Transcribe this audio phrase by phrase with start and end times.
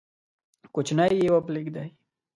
[0.73, 1.89] کوچنی یې وبلېږدی،